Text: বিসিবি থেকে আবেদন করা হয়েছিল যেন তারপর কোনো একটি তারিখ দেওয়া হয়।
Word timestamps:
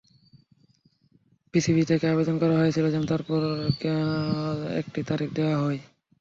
বিসিবি 1.53 1.83
থেকে 1.85 2.05
আবেদন 2.07 2.35
করা 2.41 2.55
হয়েছিল 2.57 2.85
যেন 2.89 3.03
তারপর 3.05 3.41
কোনো 3.75 4.01
একটি 4.81 4.99
তারিখ 5.03 5.29
দেওয়া 5.33 5.55
হয়। 5.57 5.79